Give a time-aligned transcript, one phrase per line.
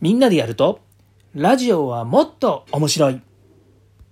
[0.00, 0.80] みんなでやると、
[1.34, 3.20] ラジオはもっと面白い。